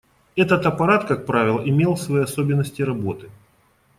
[0.35, 3.29] Этот аппарат, как правило, имел свои особенности работы.